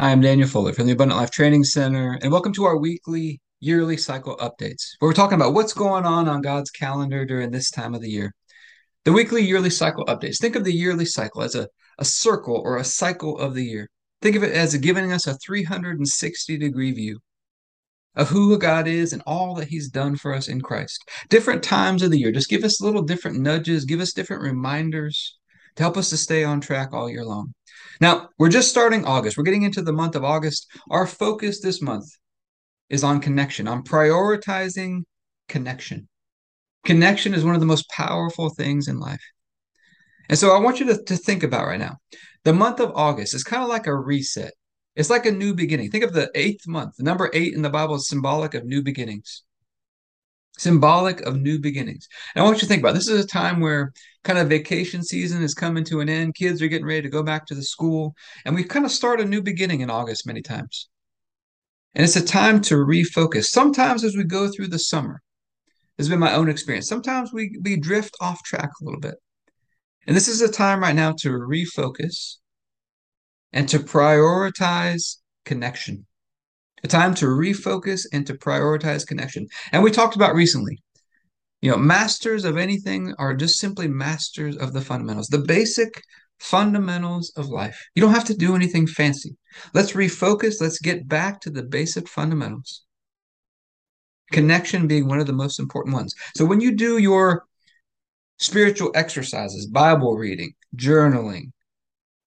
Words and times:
Hi, 0.00 0.12
I'm 0.12 0.20
Daniel 0.20 0.46
Fuller 0.46 0.72
from 0.72 0.86
the 0.86 0.92
Abundant 0.92 1.18
Life 1.18 1.32
Training 1.32 1.64
Center, 1.64 2.20
and 2.22 2.30
welcome 2.30 2.52
to 2.52 2.64
our 2.66 2.76
weekly, 2.76 3.40
yearly 3.58 3.96
cycle 3.96 4.36
updates, 4.36 4.92
where 4.98 5.08
we're 5.08 5.12
talking 5.12 5.34
about 5.34 5.54
what's 5.54 5.72
going 5.72 6.04
on 6.04 6.28
on 6.28 6.40
God's 6.40 6.70
calendar 6.70 7.24
during 7.24 7.50
this 7.50 7.68
time 7.68 7.96
of 7.96 8.00
the 8.00 8.08
year. 8.08 8.32
The 9.04 9.12
weekly, 9.12 9.42
yearly 9.42 9.70
cycle 9.70 10.04
updates. 10.04 10.38
Think 10.38 10.54
of 10.54 10.62
the 10.62 10.72
yearly 10.72 11.04
cycle 11.04 11.42
as 11.42 11.56
a, 11.56 11.66
a 11.98 12.04
circle 12.04 12.62
or 12.64 12.76
a 12.76 12.84
cycle 12.84 13.38
of 13.38 13.54
the 13.54 13.64
year. 13.64 13.90
Think 14.22 14.36
of 14.36 14.44
it 14.44 14.52
as 14.52 14.76
giving 14.76 15.10
us 15.12 15.26
a 15.26 15.34
360 15.34 16.56
degree 16.58 16.92
view 16.92 17.18
of 18.14 18.28
who 18.28 18.56
God 18.56 18.86
is 18.86 19.12
and 19.12 19.22
all 19.26 19.56
that 19.56 19.66
He's 19.66 19.88
done 19.88 20.14
for 20.14 20.32
us 20.32 20.46
in 20.46 20.60
Christ. 20.60 21.08
Different 21.28 21.64
times 21.64 22.04
of 22.04 22.12
the 22.12 22.20
year, 22.20 22.30
just 22.30 22.48
give 22.48 22.62
us 22.62 22.80
little 22.80 23.02
different 23.02 23.40
nudges, 23.40 23.84
give 23.84 23.98
us 23.98 24.12
different 24.12 24.44
reminders 24.44 25.38
to 25.78 25.84
help 25.84 25.96
us 25.96 26.10
to 26.10 26.16
stay 26.16 26.42
on 26.42 26.60
track 26.60 26.92
all 26.92 27.08
year 27.08 27.24
long. 27.24 27.54
Now, 28.00 28.30
we're 28.36 28.48
just 28.48 28.68
starting 28.68 29.04
August. 29.04 29.38
We're 29.38 29.44
getting 29.44 29.62
into 29.62 29.80
the 29.80 29.92
month 29.92 30.16
of 30.16 30.24
August. 30.24 30.66
Our 30.90 31.06
focus 31.06 31.60
this 31.60 31.80
month 31.80 32.10
is 32.90 33.04
on 33.04 33.20
connection, 33.20 33.68
on 33.68 33.84
prioritizing 33.84 35.04
connection. 35.48 36.08
Connection 36.84 37.32
is 37.32 37.44
one 37.44 37.54
of 37.54 37.60
the 37.60 37.66
most 37.66 37.88
powerful 37.90 38.50
things 38.50 38.88
in 38.88 38.98
life. 38.98 39.22
And 40.28 40.36
so 40.36 40.50
I 40.50 40.58
want 40.58 40.80
you 40.80 40.86
to, 40.86 41.04
to 41.04 41.16
think 41.16 41.44
about 41.44 41.68
right 41.68 41.78
now 41.78 41.98
the 42.42 42.52
month 42.52 42.80
of 42.80 42.92
August 42.96 43.32
is 43.32 43.44
kind 43.44 43.62
of 43.62 43.68
like 43.68 43.86
a 43.86 43.94
reset. 43.94 44.54
It's 44.96 45.10
like 45.10 45.26
a 45.26 45.32
new 45.32 45.54
beginning. 45.54 45.92
Think 45.92 46.02
of 46.02 46.12
the 46.12 46.28
eighth 46.34 46.66
month. 46.66 46.96
The 46.96 47.04
number 47.04 47.30
eight 47.32 47.54
in 47.54 47.62
the 47.62 47.70
Bible 47.70 47.94
is 47.94 48.08
symbolic 48.08 48.54
of 48.54 48.64
new 48.64 48.82
beginnings. 48.82 49.44
Symbolic 50.58 51.20
of 51.22 51.40
new 51.40 51.58
beginnings. 51.58 52.08
And 52.34 52.42
I 52.42 52.44
want 52.44 52.56
you 52.56 52.60
to 52.60 52.66
think 52.66 52.80
about 52.80 52.90
it. 52.90 52.94
this 52.94 53.08
is 53.08 53.24
a 53.24 53.28
time 53.28 53.60
where 53.60 53.92
kind 54.24 54.38
of 54.38 54.48
vacation 54.48 55.02
season 55.02 55.42
is 55.42 55.54
coming 55.54 55.84
to 55.84 56.00
an 56.00 56.08
end. 56.08 56.34
Kids 56.34 56.60
are 56.60 56.68
getting 56.68 56.86
ready 56.86 57.02
to 57.02 57.08
go 57.08 57.22
back 57.22 57.46
to 57.46 57.54
the 57.54 57.62
school. 57.62 58.14
And 58.44 58.54
we 58.54 58.64
kind 58.64 58.84
of 58.84 58.90
start 58.90 59.20
a 59.20 59.24
new 59.24 59.40
beginning 59.40 59.80
in 59.80 59.90
August 59.90 60.26
many 60.26 60.42
times. 60.42 60.88
And 61.94 62.04
it's 62.04 62.16
a 62.16 62.24
time 62.24 62.60
to 62.62 62.74
refocus. 62.74 63.46
Sometimes 63.46 64.04
as 64.04 64.16
we 64.16 64.24
go 64.24 64.48
through 64.48 64.68
the 64.68 64.78
summer, 64.78 65.22
this 65.96 66.06
has 66.06 66.10
been 66.10 66.20
my 66.20 66.34
own 66.34 66.48
experience. 66.48 66.88
Sometimes 66.88 67.32
we, 67.32 67.56
we 67.62 67.76
drift 67.76 68.16
off 68.20 68.42
track 68.42 68.70
a 68.80 68.84
little 68.84 69.00
bit. 69.00 69.14
And 70.06 70.16
this 70.16 70.28
is 70.28 70.40
a 70.40 70.50
time 70.50 70.80
right 70.80 70.94
now 70.94 71.12
to 71.20 71.30
refocus 71.30 72.36
and 73.52 73.68
to 73.68 73.78
prioritize 73.78 75.16
connection. 75.44 76.06
A 76.84 76.88
time 76.88 77.14
to 77.16 77.26
refocus 77.26 78.06
and 78.12 78.26
to 78.26 78.34
prioritize 78.34 79.06
connection. 79.06 79.46
And 79.72 79.82
we 79.82 79.90
talked 79.90 80.16
about 80.16 80.34
recently, 80.34 80.80
you 81.60 81.70
know, 81.70 81.76
masters 81.76 82.44
of 82.44 82.56
anything 82.56 83.14
are 83.18 83.34
just 83.34 83.58
simply 83.58 83.88
masters 83.88 84.56
of 84.56 84.72
the 84.72 84.80
fundamentals, 84.80 85.28
the 85.28 85.38
basic 85.38 86.02
fundamentals 86.38 87.32
of 87.36 87.48
life. 87.48 87.88
You 87.94 88.02
don't 88.02 88.14
have 88.14 88.26
to 88.26 88.36
do 88.36 88.54
anything 88.54 88.86
fancy. 88.86 89.36
Let's 89.74 89.92
refocus. 89.92 90.60
Let's 90.60 90.78
get 90.78 91.08
back 91.08 91.40
to 91.40 91.50
the 91.50 91.64
basic 91.64 92.08
fundamentals. 92.08 92.84
Connection 94.30 94.86
being 94.86 95.08
one 95.08 95.20
of 95.20 95.26
the 95.26 95.32
most 95.32 95.58
important 95.58 95.94
ones. 95.94 96.14
So 96.36 96.44
when 96.44 96.60
you 96.60 96.76
do 96.76 96.98
your 96.98 97.44
spiritual 98.38 98.92
exercises, 98.94 99.66
Bible 99.66 100.16
reading, 100.16 100.52
journaling, 100.76 101.50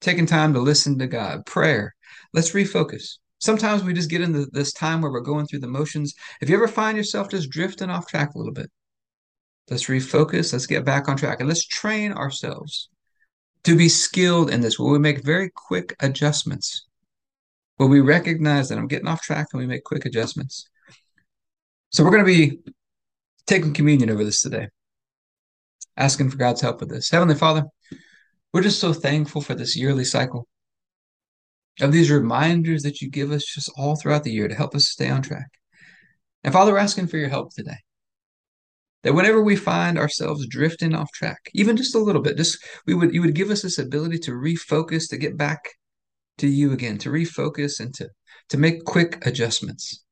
taking 0.00 0.26
time 0.26 0.54
to 0.54 0.60
listen 0.60 0.98
to 0.98 1.06
God, 1.06 1.46
prayer. 1.46 1.94
Let's 2.32 2.50
refocus. 2.52 3.18
Sometimes 3.40 3.82
we 3.82 3.94
just 3.94 4.10
get 4.10 4.20
into 4.20 4.46
this 4.52 4.72
time 4.72 5.00
where 5.00 5.10
we're 5.10 5.20
going 5.20 5.46
through 5.46 5.60
the 5.60 5.66
motions. 5.66 6.14
If 6.42 6.50
you 6.50 6.56
ever 6.56 6.68
find 6.68 6.96
yourself 6.96 7.30
just 7.30 7.50
drifting 7.50 7.88
off 7.88 8.06
track 8.06 8.34
a 8.34 8.38
little 8.38 8.52
bit, 8.52 8.70
let's 9.70 9.86
refocus. 9.86 10.52
Let's 10.52 10.66
get 10.66 10.84
back 10.84 11.08
on 11.08 11.16
track 11.16 11.40
and 11.40 11.48
let's 11.48 11.66
train 11.66 12.12
ourselves 12.12 12.90
to 13.64 13.76
be 13.76 13.88
skilled 13.88 14.50
in 14.50 14.60
this 14.60 14.78
where 14.78 14.92
we 14.92 14.98
make 14.98 15.24
very 15.24 15.50
quick 15.54 15.96
adjustments. 16.00 16.86
Where 17.78 17.88
we 17.88 18.00
recognize 18.00 18.68
that 18.68 18.76
I'm 18.76 18.88
getting 18.88 19.08
off 19.08 19.22
track 19.22 19.48
and 19.52 19.60
we 19.60 19.66
make 19.66 19.84
quick 19.84 20.04
adjustments. 20.04 20.68
So 21.88 22.04
we're 22.04 22.10
going 22.10 22.24
to 22.24 22.32
be 22.32 22.58
taking 23.46 23.72
communion 23.72 24.10
over 24.10 24.22
this 24.22 24.42
today, 24.42 24.68
asking 25.96 26.28
for 26.28 26.36
God's 26.36 26.60
help 26.60 26.80
with 26.80 26.90
this. 26.90 27.08
Heavenly 27.08 27.36
Father, 27.36 27.64
we're 28.52 28.62
just 28.62 28.80
so 28.80 28.92
thankful 28.92 29.40
for 29.40 29.54
this 29.54 29.76
yearly 29.76 30.04
cycle 30.04 30.46
of 31.80 31.92
these 31.92 32.10
reminders 32.10 32.82
that 32.82 33.00
you 33.00 33.10
give 33.10 33.32
us 33.32 33.44
just 33.44 33.70
all 33.76 33.96
throughout 33.96 34.24
the 34.24 34.32
year 34.32 34.48
to 34.48 34.54
help 34.54 34.74
us 34.74 34.88
stay 34.88 35.08
on 35.08 35.22
track. 35.22 35.48
And 36.44 36.52
Father, 36.52 36.72
we're 36.72 36.78
asking 36.78 37.06
for 37.08 37.16
your 37.16 37.28
help 37.28 37.54
today. 37.54 37.78
That 39.02 39.14
whenever 39.14 39.42
we 39.42 39.56
find 39.56 39.98
ourselves 39.98 40.46
drifting 40.46 40.94
off 40.94 41.10
track, 41.12 41.38
even 41.54 41.76
just 41.76 41.94
a 41.94 41.98
little 41.98 42.20
bit, 42.20 42.36
just 42.36 42.58
we 42.86 42.94
would 42.94 43.14
you 43.14 43.22
would 43.22 43.34
give 43.34 43.50
us 43.50 43.62
this 43.62 43.78
ability 43.78 44.18
to 44.20 44.32
refocus, 44.32 45.08
to 45.08 45.16
get 45.16 45.38
back 45.38 45.60
to 46.38 46.48
you 46.48 46.72
again, 46.72 46.98
to 46.98 47.10
refocus 47.10 47.80
and 47.80 47.94
to, 47.94 48.08
to 48.48 48.58
make 48.58 48.84
quick 48.84 49.24
adjustments. 49.26 50.02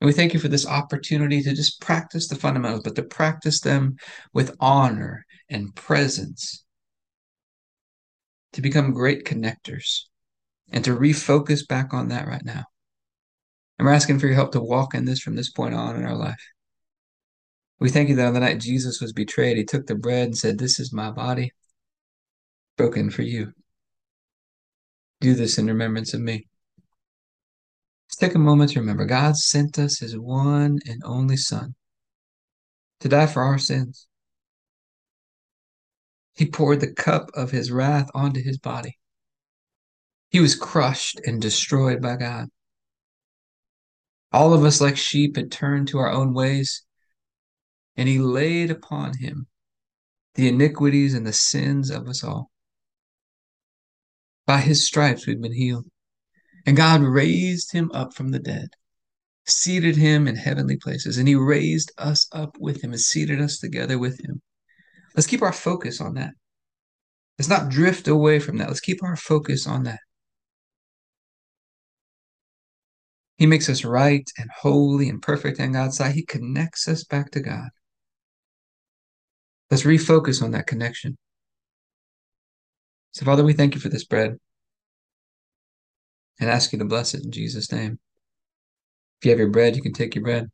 And 0.00 0.06
we 0.06 0.12
thank 0.12 0.32
you 0.32 0.40
for 0.40 0.48
this 0.48 0.66
opportunity 0.66 1.42
to 1.42 1.54
just 1.54 1.80
practice 1.80 2.28
the 2.28 2.36
fundamentals, 2.36 2.82
but 2.84 2.94
to 2.96 3.02
practice 3.02 3.60
them 3.60 3.96
with 4.32 4.56
honor 4.60 5.24
and 5.48 5.74
presence, 5.74 6.64
to 8.52 8.62
become 8.62 8.92
great 8.92 9.24
connectors, 9.24 10.04
and 10.72 10.84
to 10.84 10.96
refocus 10.96 11.66
back 11.66 11.92
on 11.92 12.08
that 12.08 12.26
right 12.26 12.44
now. 12.44 12.64
And 13.78 13.86
we're 13.86 13.94
asking 13.94 14.18
for 14.18 14.26
your 14.26 14.34
help 14.34 14.52
to 14.52 14.60
walk 14.60 14.94
in 14.94 15.04
this 15.04 15.20
from 15.20 15.36
this 15.36 15.50
point 15.50 15.74
on 15.74 15.96
in 15.96 16.04
our 16.04 16.16
life. 16.16 16.42
We 17.80 17.90
thank 17.90 18.08
you 18.08 18.16
that 18.16 18.26
on 18.26 18.34
the 18.34 18.40
night 18.40 18.58
Jesus 18.58 19.00
was 19.00 19.12
betrayed, 19.12 19.56
he 19.56 19.64
took 19.64 19.86
the 19.86 19.94
bread 19.94 20.24
and 20.24 20.36
said, 20.36 20.58
This 20.58 20.80
is 20.80 20.92
my 20.92 21.10
body 21.12 21.52
broken 22.76 23.10
for 23.10 23.22
you. 23.22 23.52
Do 25.20 25.34
this 25.34 25.58
in 25.58 25.66
remembrance 25.66 26.12
of 26.12 26.20
me. 26.20 26.48
Let's 28.08 28.16
take 28.16 28.34
a 28.34 28.38
moment 28.38 28.72
to 28.72 28.80
remember 28.80 29.04
God 29.04 29.36
sent 29.36 29.78
us 29.78 30.00
his 30.00 30.18
one 30.18 30.78
and 30.86 31.02
only 31.04 31.36
Son 31.36 31.74
to 33.00 33.08
die 33.08 33.26
for 33.26 33.42
our 33.42 33.58
sins. 33.58 34.07
He 36.38 36.46
poured 36.46 36.78
the 36.78 36.92
cup 36.92 37.32
of 37.34 37.50
his 37.50 37.72
wrath 37.72 38.08
onto 38.14 38.40
his 38.40 38.58
body. 38.58 38.96
He 40.30 40.38
was 40.38 40.54
crushed 40.54 41.20
and 41.26 41.42
destroyed 41.42 42.00
by 42.00 42.14
God. 42.14 42.46
All 44.30 44.54
of 44.54 44.62
us, 44.62 44.80
like 44.80 44.96
sheep, 44.96 45.34
had 45.34 45.50
turned 45.50 45.88
to 45.88 45.98
our 45.98 46.12
own 46.12 46.32
ways, 46.32 46.84
and 47.96 48.08
he 48.08 48.20
laid 48.20 48.70
upon 48.70 49.18
him 49.18 49.48
the 50.36 50.46
iniquities 50.46 51.12
and 51.12 51.26
the 51.26 51.32
sins 51.32 51.90
of 51.90 52.06
us 52.06 52.22
all. 52.22 52.52
By 54.46 54.60
his 54.60 54.86
stripes, 54.86 55.26
we've 55.26 55.42
been 55.42 55.52
healed. 55.52 55.86
And 56.64 56.76
God 56.76 57.00
raised 57.02 57.72
him 57.72 57.90
up 57.92 58.14
from 58.14 58.30
the 58.30 58.38
dead, 58.38 58.68
seated 59.44 59.96
him 59.96 60.28
in 60.28 60.36
heavenly 60.36 60.76
places, 60.76 61.18
and 61.18 61.26
he 61.26 61.34
raised 61.34 61.90
us 61.98 62.28
up 62.30 62.56
with 62.60 62.84
him 62.84 62.92
and 62.92 63.00
seated 63.00 63.40
us 63.40 63.58
together 63.58 63.98
with 63.98 64.24
him. 64.24 64.40
Let's 65.18 65.26
keep 65.26 65.42
our 65.42 65.52
focus 65.52 66.00
on 66.00 66.14
that. 66.14 66.30
Let's 67.40 67.48
not 67.48 67.70
drift 67.70 68.06
away 68.06 68.38
from 68.38 68.58
that. 68.58 68.68
Let's 68.68 68.78
keep 68.78 69.02
our 69.02 69.16
focus 69.16 69.66
on 69.66 69.82
that. 69.82 69.98
He 73.36 73.44
makes 73.44 73.68
us 73.68 73.84
right 73.84 74.30
and 74.38 74.48
holy 74.60 75.08
and 75.08 75.20
perfect 75.20 75.58
in 75.58 75.72
God's 75.72 75.96
sight. 75.96 76.14
He 76.14 76.24
connects 76.24 76.86
us 76.86 77.02
back 77.02 77.32
to 77.32 77.40
God. 77.40 77.68
Let's 79.72 79.82
refocus 79.82 80.40
on 80.40 80.52
that 80.52 80.68
connection. 80.68 81.18
So, 83.10 83.24
Father, 83.24 83.42
we 83.42 83.54
thank 83.54 83.74
you 83.74 83.80
for 83.80 83.88
this 83.88 84.04
bread 84.04 84.36
and 86.38 86.48
ask 86.48 86.72
you 86.72 86.78
to 86.78 86.84
bless 86.84 87.14
it 87.14 87.24
in 87.24 87.32
Jesus' 87.32 87.72
name. 87.72 87.98
If 89.20 89.24
you 89.24 89.30
have 89.32 89.40
your 89.40 89.50
bread, 89.50 89.74
you 89.74 89.82
can 89.82 89.94
take 89.94 90.14
your 90.14 90.22
bread. 90.22 90.48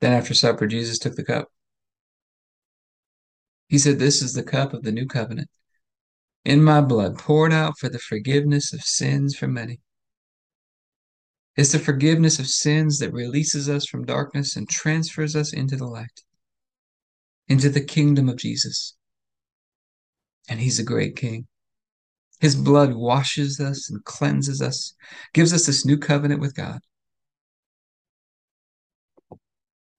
Then 0.00 0.12
after 0.12 0.34
supper, 0.34 0.66
Jesus 0.66 0.98
took 0.98 1.16
the 1.16 1.24
cup. 1.24 1.48
He 3.68 3.78
said, 3.78 3.98
This 3.98 4.22
is 4.22 4.34
the 4.34 4.42
cup 4.42 4.72
of 4.74 4.82
the 4.82 4.92
new 4.92 5.06
covenant 5.06 5.48
in 6.44 6.62
my 6.62 6.80
blood, 6.80 7.18
poured 7.18 7.52
out 7.52 7.78
for 7.78 7.88
the 7.88 7.98
forgiveness 7.98 8.72
of 8.72 8.82
sins 8.82 9.36
for 9.36 9.48
many. 9.48 9.80
It's 11.56 11.72
the 11.72 11.78
forgiveness 11.78 12.38
of 12.38 12.46
sins 12.46 12.98
that 12.98 13.12
releases 13.12 13.68
us 13.68 13.86
from 13.86 14.04
darkness 14.04 14.54
and 14.54 14.68
transfers 14.68 15.34
us 15.34 15.52
into 15.52 15.76
the 15.76 15.86
light 15.86 16.22
into 17.48 17.68
the 17.68 17.84
kingdom 17.84 18.28
of 18.28 18.36
Jesus. 18.36 18.94
And 20.48 20.60
he's 20.60 20.78
a 20.78 20.84
great 20.84 21.16
king. 21.16 21.46
His 22.40 22.54
blood 22.54 22.94
washes 22.94 23.60
us 23.60 23.90
and 23.90 24.04
cleanses 24.04 24.60
us, 24.60 24.94
gives 25.32 25.52
us 25.52 25.66
this 25.66 25.86
new 25.86 25.96
covenant 25.96 26.40
with 26.40 26.54
God. 26.54 26.80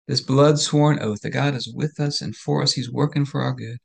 This 0.08 0.22
blood 0.22 0.58
sworn 0.58 1.00
oath 1.00 1.22
that 1.22 1.32
God 1.32 1.54
is 1.54 1.72
with 1.74 2.00
us 2.00 2.22
and 2.22 2.36
for 2.36 2.62
us, 2.64 2.74
He's 2.74 2.92
working 2.92 3.26
for 3.26 3.42
our 3.42 3.54
good. 3.54 3.78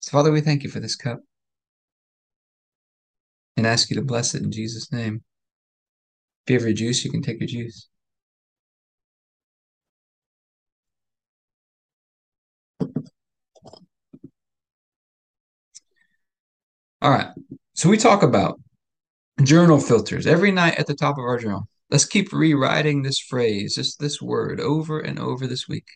So, 0.00 0.12
Father, 0.12 0.30
we 0.30 0.40
thank 0.40 0.62
you 0.62 0.70
for 0.70 0.80
this 0.80 0.94
cup 0.94 1.20
and 3.56 3.66
ask 3.66 3.90
you 3.90 3.96
to 3.96 4.02
bless 4.02 4.34
it 4.34 4.42
in 4.42 4.52
Jesus' 4.52 4.92
name. 4.92 5.22
If 6.46 6.50
you 6.50 6.56
have 6.56 6.66
your 6.66 6.72
juice, 6.72 7.04
you 7.04 7.10
can 7.10 7.20
take 7.20 7.40
your 7.40 7.48
juice. 7.48 7.88
All 17.02 17.10
right. 17.10 17.28
So 17.74 17.88
we 17.88 17.96
talk 17.96 18.22
about 18.22 18.60
journal 19.42 19.78
filters 19.78 20.26
every 20.26 20.50
night 20.50 20.78
at 20.78 20.86
the 20.86 20.94
top 20.94 21.16
of 21.18 21.24
our 21.24 21.38
journal. 21.38 21.68
Let's 21.90 22.04
keep 22.04 22.32
rewriting 22.32 23.02
this 23.02 23.18
phrase, 23.18 23.76
this, 23.76 23.96
this 23.96 24.20
word 24.20 24.60
over 24.60 25.00
and 25.00 25.18
over 25.18 25.46
this 25.46 25.66
week. 25.66 25.86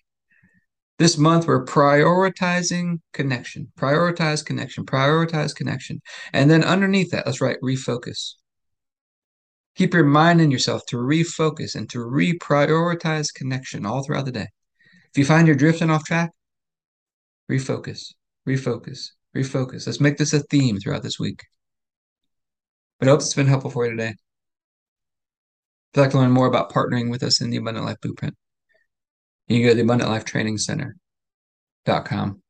This 0.98 1.18
month, 1.18 1.46
we're 1.46 1.64
prioritizing 1.64 3.00
connection, 3.12 3.72
prioritize 3.78 4.44
connection, 4.44 4.86
prioritize 4.86 5.54
connection. 5.54 6.00
And 6.32 6.50
then 6.50 6.64
underneath 6.64 7.10
that, 7.10 7.26
let's 7.26 7.40
write 7.40 7.58
refocus. 7.62 8.34
Keep 9.74 9.94
reminding 9.94 10.50
yourself 10.50 10.82
to 10.88 10.96
refocus 10.96 11.74
and 11.74 11.88
to 11.90 11.98
reprioritize 11.98 13.34
connection 13.34 13.84
all 13.84 14.04
throughout 14.04 14.26
the 14.26 14.32
day. 14.32 14.48
If 15.10 15.18
you 15.18 15.24
find 15.24 15.46
you're 15.46 15.56
drifting 15.56 15.90
off 15.90 16.04
track, 16.04 16.30
refocus, 17.50 18.12
refocus, 18.48 19.08
refocus. 19.36 19.86
Let's 19.86 20.00
make 20.00 20.18
this 20.18 20.32
a 20.32 20.40
theme 20.40 20.78
throughout 20.78 21.02
this 21.02 21.18
week. 21.18 21.42
But 22.98 23.08
I 23.08 23.10
hope 23.10 23.20
it's 23.20 23.34
been 23.34 23.46
helpful 23.46 23.70
for 23.70 23.84
you 23.84 23.90
today. 23.90 24.14
If 25.92 25.98
you'd 25.98 26.02
like 26.04 26.10
to 26.12 26.18
learn 26.18 26.30
more 26.30 26.46
about 26.46 26.72
partnering 26.72 27.10
with 27.10 27.22
us 27.22 27.42
in 27.42 27.50
the 27.50 27.58
Abundant 27.58 27.84
Life 27.84 28.00
Blueprint, 28.00 28.34
you 29.46 29.58
can 29.58 29.64
go 29.64 29.68
to 29.70 29.74
the 29.74 29.82
Abundant 29.82 30.08
Life 30.10 30.24
Training 30.24 30.56
Center.com. 30.56 32.40